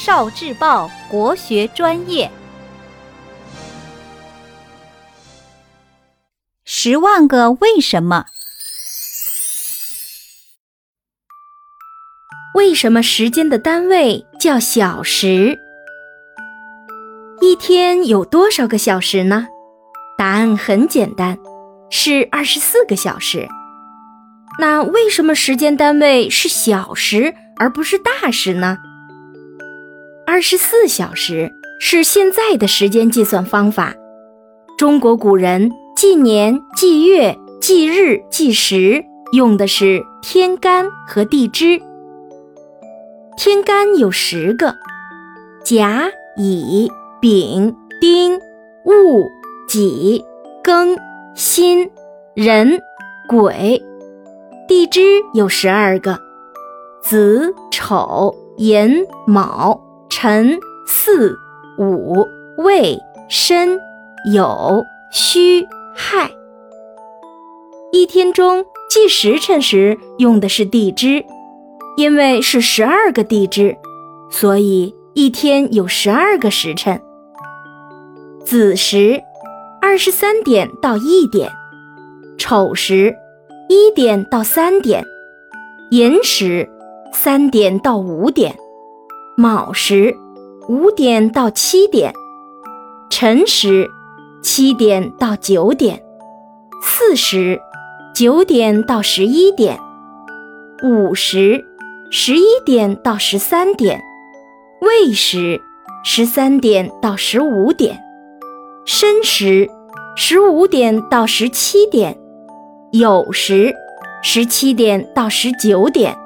[0.00, 2.30] 少智报国学专业，
[6.64, 8.24] 十万个为什么？
[12.54, 15.58] 为什么时间的单位叫小时？
[17.40, 19.48] 一天有多少个小时呢？
[20.16, 21.36] 答案很简单，
[21.90, 23.48] 是二十四个小时。
[24.60, 28.78] 那为什么时间单位是小时而不是大时呢？
[30.30, 31.50] 二十四小时
[31.80, 33.94] 是现在的时间计算方法。
[34.76, 41.80] 中国古人计年、计月、计日、计时用的是天干和地支。
[43.38, 44.74] 天干有十个：
[45.64, 46.92] 甲、乙、
[47.22, 48.38] 丙、丁、
[48.84, 49.26] 戊、
[49.66, 50.22] 己、
[50.62, 50.94] 庚、
[51.34, 51.90] 辛、
[52.34, 52.78] 壬、
[53.30, 53.80] 癸；
[54.68, 55.00] 地支
[55.32, 56.18] 有十二个：
[57.00, 59.87] 子、丑、寅、卯。
[60.20, 61.38] 辰、巳、
[61.78, 62.98] 午、未、
[63.28, 63.78] 申、
[64.34, 66.28] 酉、戌、亥。
[67.92, 71.24] 一天中计时辰时用的是地支，
[71.96, 73.76] 因为是十二个地支，
[74.28, 77.00] 所以一天有十二个时辰。
[78.44, 79.22] 子时，
[79.80, 81.48] 二十三点到一点；
[82.36, 83.14] 丑时，
[83.68, 85.04] 一点到三点；
[85.92, 86.68] 寅时，
[87.12, 88.56] 三点到五点。
[89.40, 90.16] 卯时，
[90.68, 92.10] 五点到七点；
[93.08, 93.88] 辰时，
[94.42, 96.00] 七点到九点；
[96.82, 97.60] 巳时，
[98.12, 99.76] 九点到十一点；
[100.82, 101.64] 午时，
[102.10, 104.00] 十一点到十三点；
[104.80, 105.60] 未时，
[106.02, 107.94] 十三点到十五点；
[108.84, 109.68] 申时，
[110.16, 112.12] 十五点到十七点；
[112.90, 113.72] 酉时，
[114.20, 116.16] 十七点到十九点；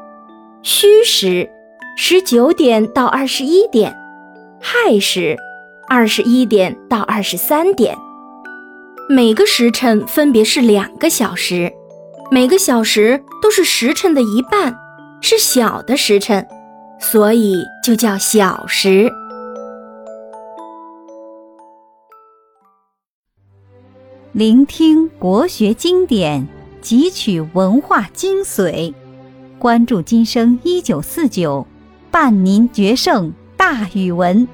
[0.62, 1.50] 戌时。
[1.94, 3.94] 十九点到二十一点，
[4.60, 5.36] 亥时，
[5.88, 7.96] 二十一点到二十三点，
[9.10, 11.70] 每个时辰分别是两个小时，
[12.30, 14.74] 每个小时都是时辰的一半，
[15.20, 16.46] 是小的时辰，
[16.98, 19.12] 所以就叫小时。
[24.32, 26.48] 聆听国学经典，
[26.82, 28.94] 汲取文化精髓，
[29.58, 31.66] 关注今生一九四九。
[32.12, 34.46] 伴您决胜大语文。